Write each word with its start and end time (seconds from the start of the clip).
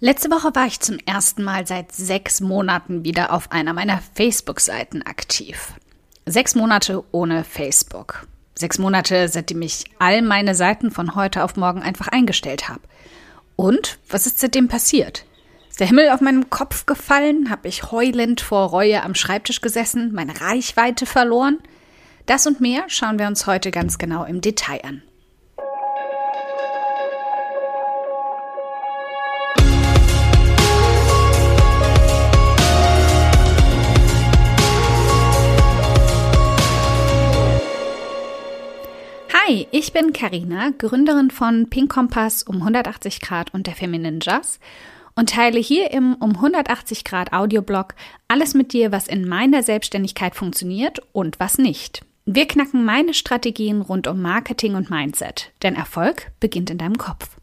Letzte 0.00 0.30
Woche 0.30 0.54
war 0.54 0.64
ich 0.64 0.78
zum 0.78 0.98
ersten 1.06 1.42
Mal 1.42 1.66
seit 1.66 1.90
sechs 1.90 2.40
Monaten 2.40 3.02
wieder 3.02 3.32
auf 3.32 3.50
einer 3.50 3.72
meiner 3.72 4.00
Facebook-Seiten 4.14 5.02
aktiv. 5.02 5.72
Sechs 6.24 6.54
Monate 6.54 7.02
ohne 7.10 7.42
Facebook. 7.42 8.28
Sechs 8.54 8.78
Monate, 8.78 9.26
seitdem 9.26 9.60
ich 9.62 9.86
all 9.98 10.22
meine 10.22 10.54
Seiten 10.54 10.92
von 10.92 11.16
heute 11.16 11.42
auf 11.42 11.56
morgen 11.56 11.82
einfach 11.82 12.06
eingestellt 12.06 12.68
habe. 12.68 12.82
Und 13.56 13.98
was 14.08 14.26
ist 14.26 14.38
seitdem 14.38 14.68
passiert? 14.68 15.24
Ist 15.68 15.80
der 15.80 15.88
Himmel 15.88 16.10
auf 16.10 16.20
meinem 16.20 16.48
Kopf 16.48 16.86
gefallen? 16.86 17.50
Habe 17.50 17.66
ich 17.66 17.90
heulend 17.90 18.40
vor 18.40 18.68
Reue 18.68 19.02
am 19.02 19.16
Schreibtisch 19.16 19.60
gesessen? 19.60 20.12
Meine 20.12 20.40
Reichweite 20.40 21.06
verloren? 21.06 21.58
Das 22.26 22.46
und 22.46 22.60
mehr 22.60 22.84
schauen 22.86 23.18
wir 23.18 23.26
uns 23.26 23.48
heute 23.48 23.72
ganz 23.72 23.98
genau 23.98 24.22
im 24.22 24.42
Detail 24.42 24.80
an. 24.84 25.02
Hi, 39.48 39.66
ich 39.70 39.94
bin 39.94 40.12
Karina, 40.12 40.72
Gründerin 40.76 41.30
von 41.30 41.70
Pink 41.70 41.90
Kompass 41.90 42.42
um 42.42 42.56
180 42.56 43.22
Grad 43.22 43.54
und 43.54 43.66
der 43.66 43.74
Feminine 43.74 44.18
Jazz 44.20 44.58
und 45.16 45.30
teile 45.30 45.58
hier 45.58 45.90
im 45.90 46.16
um 46.16 46.32
180 46.34 47.02
Grad 47.02 47.32
Audioblog 47.32 47.94
alles 48.26 48.52
mit 48.52 48.74
dir, 48.74 48.92
was 48.92 49.08
in 49.08 49.26
meiner 49.26 49.62
Selbstständigkeit 49.62 50.34
funktioniert 50.34 51.00
und 51.12 51.40
was 51.40 51.56
nicht. 51.56 52.04
Wir 52.26 52.46
knacken 52.46 52.84
meine 52.84 53.14
Strategien 53.14 53.80
rund 53.80 54.06
um 54.06 54.20
Marketing 54.20 54.74
und 54.74 54.90
Mindset, 54.90 55.50
denn 55.62 55.76
Erfolg 55.76 56.30
beginnt 56.40 56.68
in 56.68 56.76
deinem 56.76 56.98
Kopf. 56.98 57.38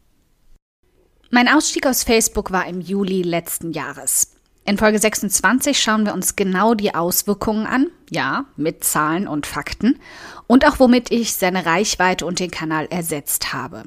Mein 1.30 1.48
Ausstieg 1.48 1.88
aus 1.88 2.04
Facebook 2.04 2.52
war 2.52 2.68
im 2.68 2.80
Juli 2.80 3.22
letzten 3.22 3.72
Jahres. 3.72 4.35
In 4.68 4.78
Folge 4.78 4.98
26 4.98 5.78
schauen 5.78 6.06
wir 6.06 6.12
uns 6.12 6.34
genau 6.34 6.74
die 6.74 6.92
Auswirkungen 6.92 7.66
an, 7.66 7.86
ja, 8.10 8.46
mit 8.56 8.82
Zahlen 8.82 9.28
und 9.28 9.46
Fakten, 9.46 10.00
und 10.48 10.66
auch 10.66 10.80
womit 10.80 11.12
ich 11.12 11.34
seine 11.34 11.66
Reichweite 11.66 12.26
und 12.26 12.40
den 12.40 12.50
Kanal 12.50 12.86
ersetzt 12.90 13.52
habe. 13.52 13.84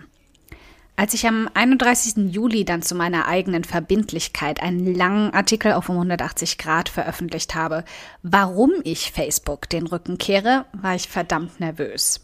Als 0.96 1.14
ich 1.14 1.28
am 1.28 1.50
31. 1.54 2.34
Juli 2.34 2.64
dann 2.64 2.82
zu 2.82 2.96
meiner 2.96 3.28
eigenen 3.28 3.66
Verbindlichkeit 3.66 4.64
einen 4.64 4.96
langen 4.96 5.34
Artikel 5.34 5.74
auf 5.74 5.90
180 5.90 6.58
Grad 6.58 6.88
veröffentlicht 6.88 7.56
habe, 7.56 7.84
warum 8.24 8.72
ich 8.86 9.12
Facebook 9.12 9.68
den 9.70 9.86
Rücken 9.86 10.18
kehre, 10.18 10.66
war 10.72 10.96
ich 10.96 11.10
verdammt 11.10 11.60
nervös. 11.60 12.22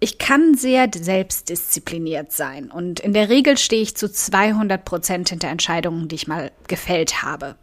Ich 0.00 0.18
kann 0.18 0.54
sehr 0.54 0.90
selbstdiszipliniert 0.92 2.32
sein 2.32 2.72
und 2.72 2.98
in 2.98 3.12
der 3.12 3.28
Regel 3.28 3.56
stehe 3.56 3.82
ich 3.82 3.96
zu 3.96 4.10
200 4.10 4.84
Prozent 4.84 5.28
hinter 5.28 5.46
Entscheidungen, 5.46 6.08
die 6.08 6.16
ich 6.16 6.26
mal 6.26 6.50
gefällt 6.66 7.22
habe 7.22 7.54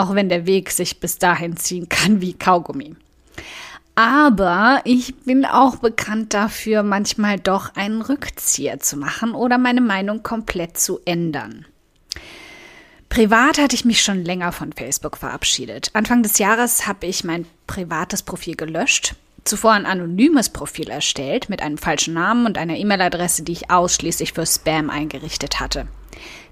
auch 0.00 0.14
wenn 0.14 0.28
der 0.28 0.46
Weg 0.46 0.70
sich 0.70 1.00
bis 1.00 1.18
dahin 1.18 1.56
ziehen 1.56 1.88
kann 1.88 2.20
wie 2.20 2.32
Kaugummi. 2.32 2.96
Aber 3.94 4.80
ich 4.84 5.14
bin 5.24 5.44
auch 5.44 5.76
bekannt 5.76 6.32
dafür, 6.32 6.82
manchmal 6.82 7.38
doch 7.38 7.74
einen 7.74 8.00
Rückzieher 8.00 8.80
zu 8.80 8.96
machen 8.96 9.34
oder 9.34 9.58
meine 9.58 9.82
Meinung 9.82 10.22
komplett 10.22 10.78
zu 10.78 11.00
ändern. 11.04 11.66
Privat 13.10 13.58
hatte 13.58 13.74
ich 13.74 13.84
mich 13.84 14.02
schon 14.02 14.24
länger 14.24 14.52
von 14.52 14.72
Facebook 14.72 15.16
verabschiedet. 15.16 15.90
Anfang 15.94 16.22
des 16.22 16.38
Jahres 16.38 16.86
habe 16.86 17.06
ich 17.06 17.24
mein 17.24 17.44
privates 17.66 18.22
Profil 18.22 18.54
gelöscht, 18.54 19.16
zuvor 19.44 19.72
ein 19.72 19.84
anonymes 19.84 20.48
Profil 20.48 20.88
erstellt 20.88 21.50
mit 21.50 21.60
einem 21.60 21.76
falschen 21.76 22.14
Namen 22.14 22.46
und 22.46 22.56
einer 22.56 22.76
E-Mail-Adresse, 22.76 23.42
die 23.42 23.52
ich 23.52 23.70
ausschließlich 23.70 24.32
für 24.32 24.46
Spam 24.46 24.90
eingerichtet 24.90 25.58
hatte. 25.60 25.88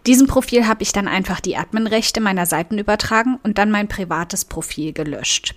Diesem 0.06 0.26
Profil 0.26 0.66
habe 0.66 0.82
ich 0.82 0.92
dann 0.92 1.08
einfach 1.08 1.40
die 1.40 1.56
Adminrechte 1.56 2.20
meiner 2.20 2.46
Seiten 2.46 2.78
übertragen 2.78 3.38
und 3.42 3.58
dann 3.58 3.70
mein 3.70 3.88
privates 3.88 4.44
Profil 4.44 4.92
gelöscht. 4.92 5.54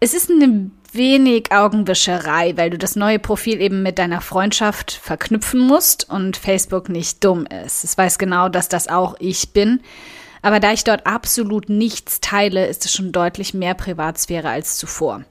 Es 0.00 0.14
ist 0.14 0.30
eine 0.30 0.70
wenig 0.92 1.50
Augenwischerei, 1.52 2.56
weil 2.56 2.70
du 2.70 2.78
das 2.78 2.96
neue 2.96 3.18
Profil 3.18 3.60
eben 3.60 3.82
mit 3.82 3.98
deiner 3.98 4.20
Freundschaft 4.20 4.92
verknüpfen 4.92 5.60
musst 5.60 6.08
und 6.08 6.36
Facebook 6.36 6.88
nicht 6.88 7.24
dumm 7.24 7.46
ist. 7.46 7.84
Es 7.84 7.98
weiß 7.98 8.18
genau, 8.18 8.48
dass 8.48 8.68
das 8.68 8.88
auch 8.88 9.16
ich 9.18 9.52
bin. 9.52 9.80
Aber 10.40 10.60
da 10.60 10.72
ich 10.72 10.84
dort 10.84 11.06
absolut 11.06 11.68
nichts 11.68 12.20
teile, 12.20 12.66
ist 12.66 12.84
es 12.84 12.92
schon 12.92 13.12
deutlich 13.12 13.54
mehr 13.54 13.74
Privatsphäre 13.74 14.48
als 14.48 14.78
zuvor. 14.78 15.24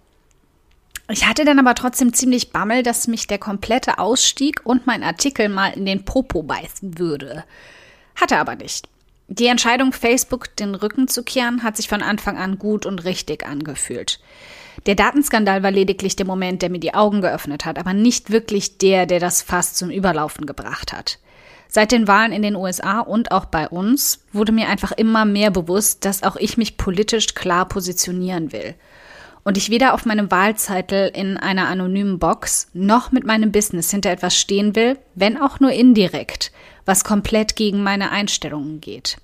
Ich 1.10 1.26
hatte 1.26 1.46
dann 1.46 1.60
aber 1.60 1.74
trotzdem 1.74 2.14
ziemlich 2.14 2.52
Bammel, 2.52 2.84
dass 2.84 3.08
mich 3.08 3.28
der 3.28 3.38
komplette 3.38 3.98
Ausstieg 3.98 4.62
und 4.66 4.88
mein 4.88 5.04
Artikel 5.04 5.48
mal 5.48 5.70
in 5.70 5.86
den 5.86 6.04
Popo 6.04 6.44
beißen 6.44 7.00
würde. 7.00 7.46
Hatte 8.16 8.38
aber 8.38 8.56
nicht. 8.56 8.90
Die 9.30 9.48
Entscheidung, 9.48 9.94
Facebook 9.94 10.56
den 10.56 10.76
Rücken 10.76 11.08
zu 11.08 11.24
kehren, 11.24 11.64
hat 11.64 11.78
sich 11.78 11.88
von 11.88 12.02
Anfang 12.02 12.38
an 12.38 12.60
gut 12.60 12.86
und 12.86 13.06
richtig 13.06 13.46
angefühlt. 13.46 14.20
Der 14.86 14.96
Datenskandal 14.96 15.64
war 15.64 15.72
lediglich 15.72 16.16
der 16.16 16.26
Moment, 16.26 16.62
der 16.62 16.70
mir 16.70 16.80
die 16.80 16.94
Augen 16.94 17.22
geöffnet 17.22 17.66
hat, 17.66 17.78
aber 17.78 17.94
nicht 17.94 18.32
wirklich 18.32 18.78
der, 18.78 19.06
der 19.06 19.20
das 19.20 19.42
Fass 19.42 19.74
zum 19.74 19.90
Überlaufen 19.90 20.46
gebracht 20.46 20.94
hat. 20.94 21.20
Seit 21.68 21.92
den 21.92 22.08
Wahlen 22.08 22.32
in 22.32 22.42
den 22.42 22.56
USA 22.56 23.02
und 23.02 23.32
auch 23.32 23.46
bei 23.46 23.68
uns 23.68 24.24
wurde 24.32 24.54
mir 24.54 24.70
einfach 24.70 24.94
immer 24.94 25.26
mehr 25.26 25.52
bewusst, 25.52 26.06
dass 26.06 26.24
auch 26.24 26.38
ich 26.38 26.58
mich 26.58 26.78
politisch 26.78 27.34
klar 27.36 27.68
positionieren 27.68 28.54
will. 28.54 28.76
Und 29.48 29.56
ich 29.56 29.70
weder 29.70 29.94
auf 29.94 30.06
meinem 30.06 30.30
Wahlzettel 30.30 31.10
in 31.16 31.38
einer 31.38 31.70
anonymen 31.70 32.20
Box 32.20 32.68
noch 32.74 33.14
mit 33.14 33.26
meinem 33.26 33.54
Business 33.54 33.90
hinter 33.90 34.10
etwas 34.10 34.36
stehen 34.36 34.76
will, 34.76 35.00
wenn 35.16 35.42
auch 35.42 35.62
nur 35.62 35.72
indirekt, 35.72 36.52
was 36.84 37.06
komplett 37.06 37.56
gegen 37.56 37.82
meine 37.82 38.12
Einstellungen 38.12 38.82
geht. 38.82 39.16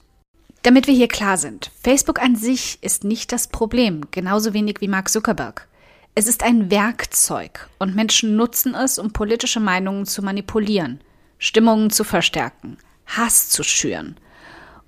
Damit 0.61 0.87
wir 0.87 0.93
hier 0.93 1.09
klar 1.09 1.35
sind, 1.35 1.71
Facebook 1.83 2.21
an 2.21 2.37
sich 2.37 2.77
ist 2.81 3.03
nicht 3.03 3.33
das 3.33 3.49
Problem, 3.49 4.05
genauso 4.11 4.53
wenig 4.53 4.77
wie 4.79 4.87
Mark 4.87 5.09
Zuckerberg. 5.09 5.67
Es 6.15 6.27
ist 6.27 6.41
ein 6.41 6.71
Werkzeug 6.71 7.67
und 7.77 7.93
Menschen 7.93 8.37
nutzen 8.37 8.75
es, 8.75 8.99
um 8.99 9.11
politische 9.11 9.59
Meinungen 9.59 10.05
zu 10.05 10.21
manipulieren, 10.21 11.01
Stimmungen 11.37 11.89
zu 11.89 12.05
verstärken, 12.05 12.77
Hass 13.07 13.49
zu 13.49 13.61
schüren. 13.61 14.15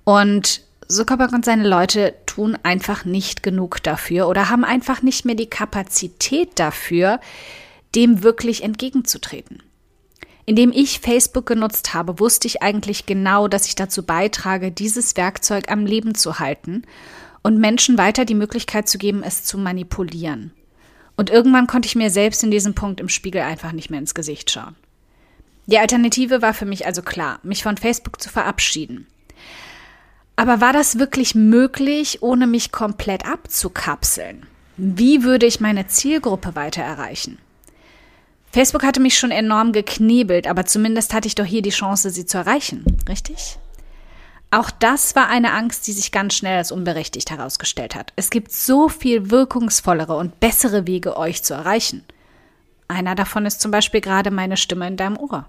Und 0.04 0.62
Zuckerberg 0.88 1.32
und 1.32 1.44
seine 1.44 1.68
Leute 1.68 2.14
tun 2.26 2.56
einfach 2.62 3.04
nicht 3.04 3.42
genug 3.42 3.82
dafür 3.82 4.28
oder 4.28 4.48
haben 4.48 4.64
einfach 4.64 5.02
nicht 5.02 5.24
mehr 5.24 5.34
die 5.34 5.50
Kapazität 5.50 6.50
dafür, 6.58 7.20
dem 7.94 8.22
wirklich 8.22 8.62
entgegenzutreten. 8.62 9.62
Indem 10.44 10.70
ich 10.70 11.00
Facebook 11.00 11.46
genutzt 11.46 11.92
habe, 11.92 12.20
wusste 12.20 12.46
ich 12.46 12.62
eigentlich 12.62 13.06
genau, 13.06 13.48
dass 13.48 13.66
ich 13.66 13.74
dazu 13.74 14.04
beitrage, 14.04 14.70
dieses 14.70 15.16
Werkzeug 15.16 15.70
am 15.70 15.86
Leben 15.86 16.14
zu 16.14 16.38
halten 16.38 16.82
und 17.42 17.58
Menschen 17.58 17.98
weiter 17.98 18.24
die 18.24 18.34
Möglichkeit 18.34 18.88
zu 18.88 18.98
geben, 18.98 19.22
es 19.24 19.44
zu 19.44 19.58
manipulieren. 19.58 20.52
Und 21.16 21.30
irgendwann 21.30 21.66
konnte 21.66 21.86
ich 21.86 21.96
mir 21.96 22.10
selbst 22.10 22.44
in 22.44 22.50
diesem 22.50 22.74
Punkt 22.74 23.00
im 23.00 23.08
Spiegel 23.08 23.40
einfach 23.40 23.72
nicht 23.72 23.90
mehr 23.90 23.98
ins 23.98 24.14
Gesicht 24.14 24.50
schauen. 24.50 24.76
Die 25.66 25.78
Alternative 25.78 26.42
war 26.42 26.54
für 26.54 26.66
mich 26.66 26.86
also 26.86 27.02
klar, 27.02 27.40
mich 27.42 27.64
von 27.64 27.76
Facebook 27.76 28.20
zu 28.20 28.28
verabschieden. 28.28 29.06
Aber 30.36 30.60
war 30.60 30.74
das 30.74 30.98
wirklich 30.98 31.34
möglich, 31.34 32.22
ohne 32.22 32.46
mich 32.46 32.70
komplett 32.70 33.26
abzukapseln? 33.26 34.46
Wie 34.76 35.22
würde 35.22 35.46
ich 35.46 35.60
meine 35.60 35.86
Zielgruppe 35.86 36.54
weiter 36.54 36.82
erreichen? 36.82 37.38
Facebook 38.52 38.84
hatte 38.84 39.00
mich 39.00 39.18
schon 39.18 39.30
enorm 39.30 39.72
geknebelt, 39.72 40.46
aber 40.46 40.66
zumindest 40.66 41.14
hatte 41.14 41.26
ich 41.26 41.34
doch 41.34 41.44
hier 41.44 41.62
die 41.62 41.70
Chance, 41.70 42.10
sie 42.10 42.26
zu 42.26 42.38
erreichen, 42.38 42.84
richtig? 43.08 43.58
Auch 44.50 44.70
das 44.70 45.16
war 45.16 45.28
eine 45.28 45.52
Angst, 45.52 45.86
die 45.86 45.92
sich 45.92 46.12
ganz 46.12 46.34
schnell 46.34 46.58
als 46.58 46.70
unberechtigt 46.70 47.30
herausgestellt 47.30 47.94
hat. 47.94 48.12
Es 48.16 48.30
gibt 48.30 48.52
so 48.52 48.88
viel 48.88 49.30
wirkungsvollere 49.30 50.16
und 50.16 50.38
bessere 50.40 50.86
Wege, 50.86 51.16
euch 51.16 51.42
zu 51.42 51.54
erreichen. 51.54 52.04
Einer 52.88 53.14
davon 53.14 53.44
ist 53.46 53.60
zum 53.60 53.70
Beispiel 53.70 54.00
gerade 54.00 54.30
meine 54.30 54.56
Stimme 54.56 54.86
in 54.86 54.96
deinem 54.96 55.18
Ohr. 55.18 55.46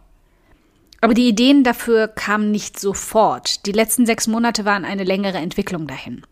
Aber 1.01 1.13
die 1.13 1.27
Ideen 1.27 1.63
dafür 1.63 2.07
kamen 2.07 2.51
nicht 2.51 2.79
sofort. 2.79 3.65
Die 3.65 3.71
letzten 3.71 4.05
sechs 4.05 4.27
Monate 4.27 4.65
waren 4.65 4.85
eine 4.85 5.03
längere 5.03 5.37
Entwicklung 5.37 5.87
dahin. 5.87 6.23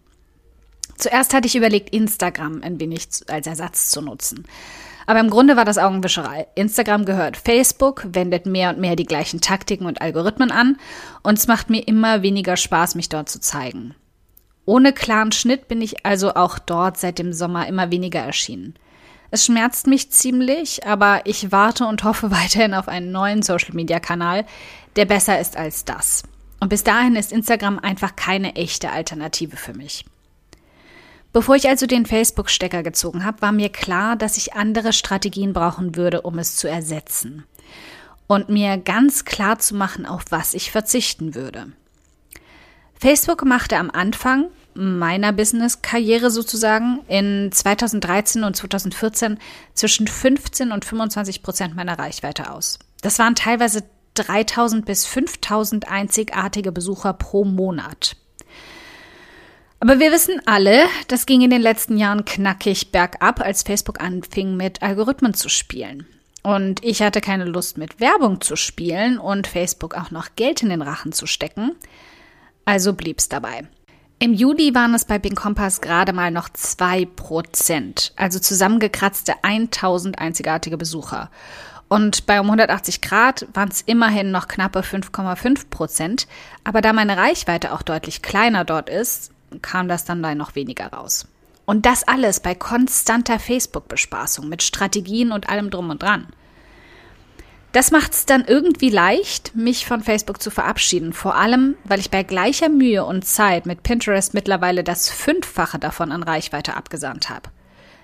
Zuerst 0.98 1.34
hatte 1.34 1.48
ich 1.48 1.56
überlegt, 1.56 1.94
Instagram 1.94 2.62
ein 2.64 2.80
wenig 2.80 3.08
als 3.28 3.48
Ersatz 3.48 3.90
zu 3.90 4.02
nutzen. 4.02 4.46
Aber 5.08 5.20
im 5.20 5.30
Grunde 5.30 5.56
war 5.56 5.66
das 5.66 5.78
Augenwischerei. 5.78 6.48
Instagram 6.56 7.06
gehört 7.06 7.38
Facebook, 7.38 8.08
wendet 8.10 8.46
mehr 8.46 8.72
und 8.72 8.80
mehr 8.80 8.96
die 8.96 9.06
gleichen 9.06 9.40
Taktiken 9.40 9.86
und 9.86 10.02
Algorithmen 10.02 10.52
an 10.52 10.78
und 11.22 11.38
es 11.38 11.48
macht 11.48 11.70
mir 11.70 11.88
immer 11.88 12.24
weniger 12.24 12.58
Spaß, 12.58 12.96
mich 12.96 13.10
dort 13.10 13.30
zu 13.30 13.40
zeigen. 13.40 13.94
Ohne 14.66 14.94
klaren 14.94 15.32
Schnitt 15.32 15.68
bin 15.68 15.82
ich 15.82 16.06
also 16.06 16.34
auch 16.34 16.58
dort 16.58 16.98
seit 16.98 17.20
dem 17.20 17.34
Sommer 17.34 17.68
immer 17.68 17.92
weniger 17.92 18.22
erschienen. 18.22 18.74
Es 19.36 19.48
schmerzt 19.48 19.88
mich 19.88 20.12
ziemlich, 20.12 20.88
aber 20.88 21.24
ich 21.26 21.52
warte 21.52 21.88
und 21.88 22.06
hoffe 22.06 22.32
weiterhin 22.32 22.74
auf 22.74 22.88
einen 22.88 23.12
neuen 23.12 23.42
Social-Media-Kanal, 23.42 24.46
der 24.96 25.04
besser 25.04 25.42
ist 25.42 25.58
als 25.58 25.84
das. 25.84 26.24
Und 26.62 26.70
bis 26.70 26.86
dahin 26.86 27.18
ist 27.18 27.34
Instagram 27.34 27.78
einfach 27.78 28.16
keine 28.16 28.56
echte 28.56 28.92
Alternative 28.92 29.58
für 29.58 29.74
mich. 29.74 30.06
Bevor 31.34 31.58
ich 31.58 31.68
also 31.68 31.86
den 31.86 32.06
Facebook-Stecker 32.06 32.82
gezogen 32.82 33.26
habe, 33.26 33.42
war 33.42 33.52
mir 33.52 33.68
klar, 33.68 34.16
dass 34.16 34.38
ich 34.38 34.54
andere 34.54 34.94
Strategien 34.94 35.52
brauchen 35.52 35.98
würde, 35.98 36.22
um 36.22 36.40
es 36.40 36.56
zu 36.56 36.70
ersetzen. 36.70 37.44
Und 38.28 38.48
mir 38.48 38.78
ganz 38.78 39.26
klar 39.26 39.60
zu 39.60 39.76
machen, 39.76 40.06
auf 40.06 40.24
was 40.30 40.54
ich 40.54 40.72
verzichten 40.72 41.36
würde. 41.36 41.74
Facebook 42.98 43.44
machte 43.44 43.76
am 43.76 43.92
Anfang 43.92 44.46
meiner 44.76 45.32
Business-Karriere 45.32 46.30
sozusagen 46.30 47.00
in 47.08 47.52
2013 47.52 48.44
und 48.44 48.56
2014 48.56 49.40
zwischen 49.74 50.08
15 50.08 50.72
und 50.72 50.86
25 50.86 51.42
Prozent 51.42 51.76
meiner 51.76 51.98
Reichweite 51.98 52.52
aus. 52.52 52.78
Das 53.02 53.18
waren 53.18 53.36
teilweise 53.36 53.84
3000 54.16 54.86
bis 54.86 55.06
5000 55.06 55.88
einzigartige 55.90 56.72
Besucher 56.72 57.14
pro 57.14 57.46
Monat. 57.46 58.18
Aber 59.80 60.00
wir 60.00 60.12
wissen 60.12 60.42
alle, 60.46 60.86
das 61.08 61.26
ging 61.26 61.42
in 61.42 61.50
den 61.50 61.62
letzten 61.62 61.98
Jahren 61.98 62.26
knackig 62.26 62.92
bergab, 62.92 63.42
als 63.42 63.64
Facebook 63.64 64.02
anfing 64.02 64.56
mit 64.56 64.82
Algorithmen 64.82 65.34
zu 65.34 65.50
spielen. 65.50 66.08
Und 66.44 66.84
ich 66.84 67.02
hatte 67.02 67.22
keine 67.22 67.46
Lust 67.46 67.78
mit 67.78 68.00
Werbung 68.00 68.40
zu 68.40 68.56
spielen 68.56 69.18
und 69.18 69.48
Facebook 69.48 69.96
auch 69.96 70.12
noch 70.12 70.30
Geld 70.36 70.64
in 70.64 70.70
den 70.70 70.82
Rachen 70.82 71.12
zu 71.12 71.28
stecken. 71.28 71.72
Also 72.66 72.94
blieb's 72.94 73.30
dabei. 73.30 73.68
Im 74.18 74.34
Juli 74.34 74.74
waren 74.74 74.94
es 74.94 75.04
bei 75.04 75.20
Bing 75.20 75.36
Compass 75.36 75.82
gerade 75.82 76.14
mal 76.14 76.32
noch 76.32 76.48
2%, 76.48 78.12
also 78.16 78.40
zusammengekratzte 78.40 79.34
1000 79.42 80.20
einzigartige 80.20 80.78
Besucher. 80.78 81.30
Und 81.90 82.26
bei 82.26 82.40
um 82.40 82.48
180 82.48 83.02
Grad 83.02 83.46
waren 83.54 83.70
es 83.70 83.82
immerhin 83.82 84.32
noch 84.32 84.48
knappe 84.48 84.80
5,5 84.80 85.70
Prozent. 85.70 86.28
Aber 86.64 86.82
da 86.82 86.94
meine 86.94 87.18
Reichweite 87.18 87.74
auch 87.74 87.82
deutlich 87.82 88.22
kleiner 88.22 88.64
dort 88.64 88.90
ist, 88.90 89.32
kam 89.62 89.88
das 89.88 90.06
dann 90.06 90.24
da 90.24 90.34
noch 90.34 90.56
weniger 90.56 90.88
raus. 90.88 91.28
Und 91.66 91.86
das 91.86 92.08
alles 92.08 92.40
bei 92.40 92.56
konstanter 92.56 93.38
Facebook-Bespaßung 93.38 94.48
mit 94.48 94.64
Strategien 94.64 95.32
und 95.32 95.50
allem 95.50 95.70
drum 95.70 95.90
und 95.90 96.02
dran. 96.02 96.28
Das 97.76 97.92
macht 97.92 98.14
es 98.14 98.26
dann 98.26 98.46
irgendwie 98.46 98.90
leicht, 98.90 99.54
mich 99.54 99.86
von 99.86 100.02
Facebook 100.02 100.42
zu 100.42 100.50
verabschieden. 100.50 101.12
Vor 101.12 101.36
allem, 101.36 101.76
weil 101.84 102.00
ich 102.00 102.10
bei 102.10 102.24
gleicher 102.24 102.70
Mühe 102.70 103.04
und 103.04 103.26
Zeit 103.26 103.66
mit 103.66 103.84
Pinterest 103.84 104.34
mittlerweile 104.34 104.82
das 104.82 105.10
Fünffache 105.10 105.78
davon 105.78 106.14
an 106.14 106.24
Reichweite 106.24 106.78
abgesandt 106.78 107.30
habe. 107.30 107.50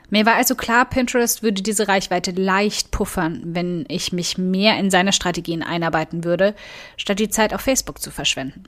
Mir 0.09 0.25
war 0.25 0.35
also 0.35 0.55
klar, 0.55 0.83
Pinterest 0.83 1.41
würde 1.41 1.61
diese 1.61 1.87
Reichweite 1.87 2.31
leicht 2.31 2.91
puffern, 2.91 3.43
wenn 3.45 3.85
ich 3.87 4.11
mich 4.11 4.37
mehr 4.37 4.77
in 4.77 4.91
seine 4.91 5.13
Strategien 5.13 5.63
einarbeiten 5.63 6.25
würde, 6.25 6.53
statt 6.97 7.19
die 7.19 7.29
Zeit 7.29 7.53
auf 7.53 7.61
Facebook 7.61 8.01
zu 8.01 8.11
verschwenden. 8.11 8.65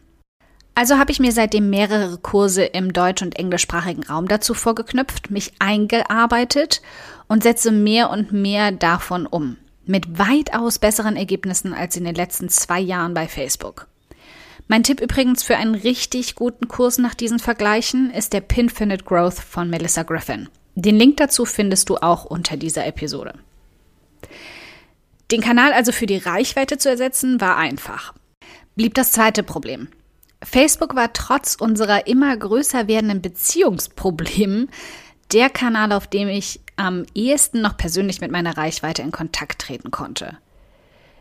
Also 0.74 0.98
habe 1.00 1.12
ich 1.12 1.20
mir 1.20 1.34
seitdem 1.34 1.70
mehrere 1.70 2.18
Kurse 2.18 2.64
im 2.64 2.94
deutsch- 2.94 3.24
und 3.24 3.38
englischsprachigen 3.38 4.06
Raum 4.06 4.30
dazu 4.30 4.54
vorgeknüpft, 4.54 5.32
mich 5.32 5.52
eingearbeitet 5.60 6.82
und 7.28 7.44
setze 7.44 7.74
mehr 7.74 8.10
und 8.10 8.32
mehr 8.32 8.72
davon 8.72 9.26
um. 9.28 9.58
Mit 9.86 10.18
weitaus 10.18 10.80
besseren 10.80 11.18
Ergebnissen 11.18 11.74
als 11.74 11.98
in 11.98 12.06
den 12.06 12.16
letzten 12.16 12.48
zwei 12.48 12.80
Jahren 12.80 13.14
bei 13.14 13.28
Facebook. 13.28 13.88
Mein 14.70 14.84
Tipp 14.84 15.02
übrigens 15.02 15.44
für 15.44 15.58
einen 15.58 15.76
richtig 15.76 16.36
guten 16.36 16.70
Kurs 16.70 16.98
nach 16.98 17.14
diesen 17.14 17.40
Vergleichen 17.40 18.10
ist 18.10 18.32
der 18.32 18.40
Pinfinite 18.40 19.04
Growth 19.04 19.40
von 19.40 19.70
Melissa 19.70 20.04
Griffin. 20.04 20.48
Den 20.76 20.96
Link 20.96 21.18
dazu 21.18 21.44
findest 21.44 21.90
du 21.90 21.98
auch 21.98 22.24
unter 22.24 22.56
dieser 22.56 22.86
Episode. 22.86 23.34
Den 25.32 25.42
Kanal 25.42 25.74
also 25.74 25.92
für 25.92 26.06
die 26.06 26.18
Reichweite 26.18 26.78
zu 26.78 26.90
ersetzen, 26.90 27.42
war 27.42 27.58
einfach. 27.58 28.14
Blieb 28.76 28.94
das 28.94 29.12
zweite 29.12 29.44
Problem. 29.44 29.90
Facebook 30.42 30.96
war 30.96 31.12
trotz 31.12 31.56
unserer 31.56 32.08
immer 32.08 32.36
größer 32.36 32.88
werdenden 32.88 33.22
Beziehungsprobleme 33.22 34.68
der 35.32 35.50
Kanal, 35.50 35.92
auf 35.92 36.08
dem 36.08 36.28
ich 36.28 36.60
am 36.76 37.06
ehesten 37.14 37.62
noch 37.62 37.78
persönlich 37.78 38.22
mit 38.22 38.32
meiner 38.32 38.58
Reichweite 38.58 39.02
in 39.02 39.12
Kontakt 39.12 39.62
treten 39.62 39.92
konnte. 39.92 40.38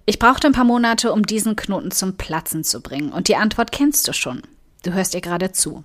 Ich 0.04 0.18
brauchte 0.18 0.48
ein 0.48 0.52
paar 0.52 0.64
Monate, 0.64 1.12
um 1.12 1.24
diesen 1.24 1.54
Knoten 1.54 1.90
zum 1.90 2.16
Platzen 2.16 2.64
zu 2.64 2.80
bringen. 2.80 3.12
Und 3.12 3.28
die 3.28 3.36
Antwort 3.36 3.70
kennst 3.70 4.08
du 4.08 4.12
schon. 4.12 4.42
Du 4.82 4.92
hörst 4.92 5.14
ihr 5.14 5.20
gerade 5.20 5.52
zu. 5.52 5.84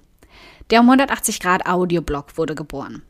Der 0.69 0.80
um 0.80 0.88
180 0.88 1.40
Grad 1.40 1.66
Audioblog 1.68 2.38
wurde 2.38 2.56
geboren. 2.56 3.04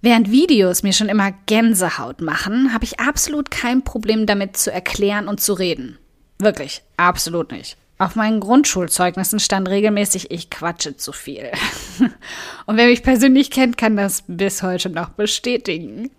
Während 0.00 0.30
Videos 0.30 0.82
mir 0.82 0.92
schon 0.92 1.08
immer 1.10 1.32
Gänsehaut 1.46 2.22
machen, 2.22 2.72
habe 2.72 2.84
ich 2.84 3.00
absolut 3.00 3.50
kein 3.50 3.82
Problem 3.82 4.24
damit 4.26 4.56
zu 4.56 4.72
erklären 4.72 5.28
und 5.28 5.40
zu 5.40 5.52
reden. 5.52 5.98
Wirklich, 6.38 6.82
absolut 6.96 7.52
nicht. 7.52 7.76
Auf 8.00 8.16
meinen 8.16 8.40
Grundschulzeugnissen 8.40 9.40
stand 9.40 9.68
regelmäßig, 9.68 10.30
ich 10.30 10.48
quatsche 10.48 10.96
zu 10.96 11.12
viel. 11.12 11.52
Und 12.66 12.78
wer 12.78 12.86
mich 12.86 13.02
persönlich 13.02 13.50
kennt, 13.50 13.76
kann 13.76 13.94
das 13.94 14.24
bis 14.26 14.62
heute 14.62 14.88
noch 14.88 15.10
bestätigen. 15.10 16.10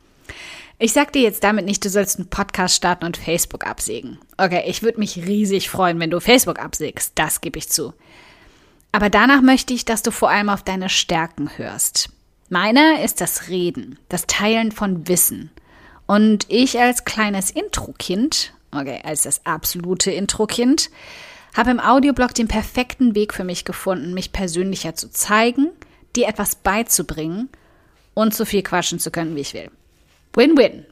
Ich 0.78 0.94
sag 0.94 1.12
dir 1.12 1.24
jetzt 1.24 1.44
damit 1.44 1.66
nicht, 1.66 1.84
du 1.84 1.90
sollst 1.90 2.20
einen 2.20 2.30
Podcast 2.30 2.76
starten 2.76 3.06
und 3.06 3.18
Facebook 3.18 3.66
absägen. 3.66 4.20
Okay, 4.38 4.62
ich 4.68 4.84
würde 4.84 5.00
mich 5.00 5.26
riesig 5.26 5.72
freuen, 5.72 6.00
wenn 6.00 6.12
du 6.12 6.20
Facebook 6.20 6.60
absägst. 6.60 7.14
Das 7.16 7.42
gebe 7.42 7.58
ich 7.58 7.70
zu. 7.70 7.96
Aber 8.92 9.10
danach 9.10 9.42
möchte 9.42 9.74
ich, 9.74 9.84
dass 9.84 10.04
du 10.04 10.12
vor 10.12 10.30
allem 10.30 10.50
auf 10.50 10.62
deine 10.62 10.88
Stärken 10.88 11.50
hörst. 11.58 12.10
Meiner 12.50 13.04
ist 13.04 13.22
das 13.22 13.48
Reden, 13.48 13.98
das 14.08 14.28
Teilen 14.28 14.72
von 14.72 15.08
Wissen. 15.08 15.50
Und 16.06 16.46
ich 16.48 16.80
als 16.80 17.06
kleines 17.06 17.50
Intro-Kind, 17.50 18.54
okay, 18.72 19.02
als 19.04 19.24
das 19.24 19.44
absolute 19.48 20.12
Intro-Kind, 20.12 20.92
habe 21.56 21.72
im 21.72 21.80
Audioblog 21.80 22.34
den 22.34 22.48
perfekten 22.48 23.16
Weg 23.16 23.34
für 23.34 23.44
mich 23.44 23.66
gefunden, 23.66 24.14
mich 24.14 24.32
persönlicher 24.32 24.96
zu 24.96 25.10
zeigen, 25.12 25.70
dir 26.16 26.28
etwas 26.28 26.56
beizubringen 26.56 27.50
und 28.14 28.34
so 28.34 28.46
viel 28.46 28.64
quatschen 28.64 29.00
zu 29.00 29.12
können, 29.12 29.36
wie 29.36 29.42
ich 29.42 29.54
will. 29.54 29.70
Win-win. 30.34 30.86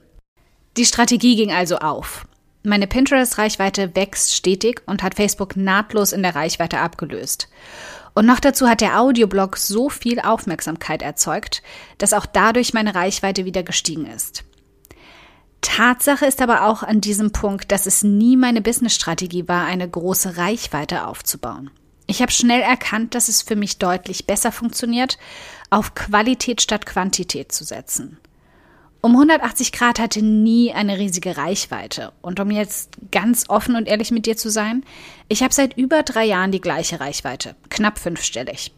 Die 0.78 0.86
Strategie 0.86 1.36
ging 1.36 1.52
also 1.52 1.78
auf. 1.78 2.28
Meine 2.64 2.88
Pinterest-Reichweite 2.88 3.96
wächst 3.96 4.36
stetig 4.36 4.82
und 4.86 5.02
hat 5.02 5.16
Facebook 5.16 5.56
nahtlos 5.56 6.12
in 6.12 6.24
der 6.24 6.36
Reichweite 6.36 6.80
abgelöst. 6.80 7.48
Und 8.14 8.26
noch 8.26 8.42
dazu 8.42 8.68
hat 8.68 8.82
der 8.82 9.00
Audioblog 9.00 9.56
so 9.56 9.90
viel 9.90 10.20
Aufmerksamkeit 10.20 11.02
erzeugt, 11.02 11.64
dass 12.00 12.14
auch 12.14 12.26
dadurch 12.26 12.74
meine 12.74 12.96
Reichweite 12.96 13.46
wieder 13.46 13.64
gestiegen 13.64 14.08
ist. 14.08 14.44
Tatsache 15.80 16.26
ist 16.26 16.42
aber 16.42 16.66
auch 16.66 16.84
an 16.84 17.00
diesem 17.00 17.32
Punkt, 17.32 17.72
dass 17.72 17.86
es 17.86 18.04
nie 18.04 18.36
meine 18.36 18.60
Businessstrategie 18.60 19.48
war, 19.48 19.64
eine 19.64 19.88
große 19.88 20.36
Reichweite 20.36 21.08
aufzubauen. 21.08 21.72
Ich 22.06 22.22
habe 22.22 22.34
schnell 22.34 22.60
erkannt, 22.60 23.16
dass 23.16 23.30
es 23.30 23.42
für 23.42 23.56
mich 23.56 23.78
deutlich 23.78 24.28
besser 24.28 24.52
funktioniert, 24.52 25.18
auf 25.70 25.96
Qualität 25.96 26.62
statt 26.62 26.86
Quantität 26.86 27.54
zu 27.54 27.64
setzen. 27.64 28.18
Um 29.00 29.14
180 29.14 29.72
Grad 29.72 30.00
hatte 30.00 30.22
nie 30.22 30.74
eine 30.74 30.98
riesige 30.98 31.38
Reichweite. 31.38 32.12
Und 32.22 32.42
um 32.42 32.52
jetzt 32.52 32.98
ganz 33.10 33.46
offen 33.48 33.78
und 33.78 33.88
ehrlich 33.88 34.12
mit 34.12 34.26
dir 34.26 34.36
zu 34.36 34.50
sein, 34.50 34.84
ich 35.30 35.44
habe 35.44 35.54
seit 35.54 35.78
über 35.78 36.04
drei 36.04 36.26
Jahren 36.26 36.52
die 36.52 36.60
gleiche 36.60 37.00
Reichweite, 37.00 37.56
knapp 37.70 38.00
fünfstellig. 38.00 38.74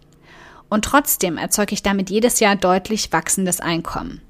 Und 0.70 0.86
trotzdem 0.86 1.40
erzeuge 1.40 1.74
ich 1.74 1.82
damit 1.82 2.12
jedes 2.12 2.40
Jahr 2.40 2.56
deutlich 2.56 3.12
wachsendes 3.12 3.60
Einkommen. 3.60 4.22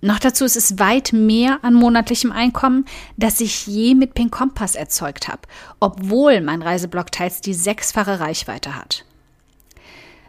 Noch 0.00 0.20
dazu 0.20 0.44
ist 0.44 0.56
es 0.56 0.78
weit 0.78 1.12
mehr 1.12 1.58
an 1.62 1.74
monatlichem 1.74 2.30
Einkommen, 2.30 2.84
das 3.16 3.40
ich 3.40 3.66
je 3.66 3.94
mit 3.94 4.14
Pink 4.14 4.30
Kompass 4.30 4.76
erzeugt 4.76 5.26
habe, 5.26 5.42
obwohl 5.80 6.40
mein 6.40 6.62
Reiseblog 6.62 7.10
teils 7.10 7.40
die 7.40 7.54
sechsfache 7.54 8.20
Reichweite 8.20 8.76
hat. 8.76 9.04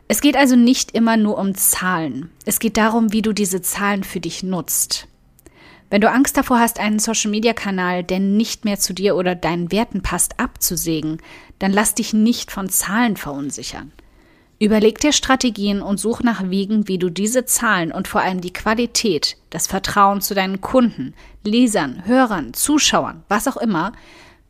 Es 0.08 0.22
geht 0.22 0.36
also 0.36 0.56
nicht 0.56 0.92
immer 0.94 1.18
nur 1.18 1.38
um 1.38 1.54
Zahlen. 1.54 2.32
Es 2.46 2.58
geht 2.58 2.78
darum, 2.78 3.14
wie 3.14 3.22
du 3.22 3.32
diese 3.32 3.62
Zahlen 3.62 4.04
für 4.04 4.20
dich 4.20 4.42
nutzt. 4.42 5.08
Wenn 5.92 6.02
du 6.02 6.10
Angst 6.10 6.36
davor 6.36 6.60
hast, 6.60 6.80
einen 6.80 6.98
Social-Media-Kanal, 6.98 8.04
der 8.04 8.20
nicht 8.20 8.66
mehr 8.66 8.80
zu 8.80 8.94
dir 8.94 9.16
oder 9.16 9.36
deinen 9.36 9.72
Werten 9.72 10.02
passt, 10.02 10.40
abzusägen, 10.40 11.20
dann 11.60 11.72
lass 11.72 11.94
dich 11.94 12.12
nicht 12.12 12.52
von 12.52 12.70
Zahlen 12.70 13.18
verunsichern. 13.18 13.92
Überleg 14.62 15.00
dir 15.00 15.14
Strategien 15.14 15.82
und 15.82 16.00
such 16.00 16.22
nach 16.22 16.50
Wegen, 16.50 16.90
wie 16.90 16.98
du 16.98 17.10
diese 17.10 17.46
Zahlen 17.46 17.94
und 17.94 18.10
vor 18.10 18.20
allem 18.20 18.42
die 18.42 18.52
Qualität, 18.52 19.38
das 19.50 19.68
Vertrauen 19.68 20.20
zu 20.20 20.36
deinen 20.36 20.60
Kunden, 20.60 21.14
Lesern, 21.46 22.06
Hörern, 22.06 22.54
Zuschauern, 22.54 23.24
was 23.30 23.48
auch 23.48 23.56
immer, 23.56 23.94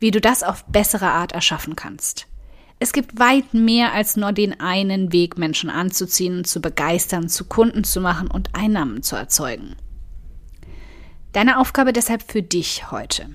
wie 0.00 0.10
du 0.10 0.20
das 0.20 0.42
auf 0.42 0.64
bessere 0.64 1.10
Art 1.10 1.30
erschaffen 1.30 1.76
kannst. 1.76 2.26
Es 2.80 2.92
gibt 2.92 3.20
weit 3.20 3.54
mehr 3.54 3.92
als 3.92 4.16
nur 4.16 4.32
den 4.32 4.58
einen 4.58 5.12
Weg, 5.12 5.38
Menschen 5.38 5.70
anzuziehen, 5.70 6.44
zu 6.44 6.60
begeistern, 6.60 7.28
zu 7.28 7.44
Kunden 7.44 7.84
zu 7.84 8.00
machen 8.00 8.28
und 8.28 8.54
Einnahmen 8.54 9.04
zu 9.04 9.14
erzeugen. 9.14 9.76
Deine 11.32 11.58
Aufgabe 11.58 11.92
deshalb 11.92 12.24
für 12.32 12.42
dich 12.42 12.90
heute. 12.90 13.26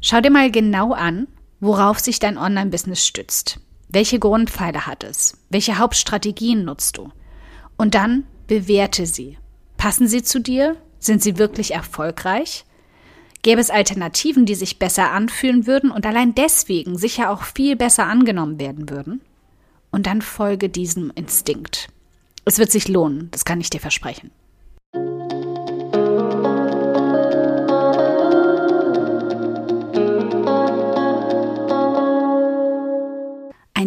Schau 0.00 0.20
dir 0.20 0.30
mal 0.30 0.52
genau 0.52 0.92
an, 0.92 1.26
worauf 1.58 1.98
sich 1.98 2.20
dein 2.20 2.38
Online-Business 2.38 3.04
stützt. 3.04 3.58
Welche 3.96 4.18
Grundpfeiler 4.18 4.86
hat 4.86 5.04
es? 5.04 5.38
Welche 5.48 5.78
Hauptstrategien 5.78 6.66
nutzt 6.66 6.98
du? 6.98 7.08
Und 7.78 7.94
dann 7.94 8.26
bewerte 8.46 9.06
sie. 9.06 9.38
Passen 9.78 10.06
sie 10.06 10.22
zu 10.22 10.38
dir? 10.38 10.76
Sind 10.98 11.22
sie 11.22 11.38
wirklich 11.38 11.72
erfolgreich? 11.72 12.66
Gäbe 13.40 13.58
es 13.58 13.70
Alternativen, 13.70 14.44
die 14.44 14.54
sich 14.54 14.78
besser 14.78 15.12
anfühlen 15.12 15.66
würden 15.66 15.90
und 15.90 16.04
allein 16.04 16.34
deswegen 16.34 16.98
sicher 16.98 17.30
auch 17.30 17.44
viel 17.44 17.74
besser 17.74 18.04
angenommen 18.04 18.60
werden 18.60 18.90
würden? 18.90 19.22
Und 19.90 20.06
dann 20.06 20.20
folge 20.20 20.68
diesem 20.68 21.10
Instinkt. 21.14 21.88
Es 22.44 22.58
wird 22.58 22.70
sich 22.70 22.88
lohnen, 22.88 23.30
das 23.30 23.46
kann 23.46 23.62
ich 23.62 23.70
dir 23.70 23.80
versprechen. 23.80 24.30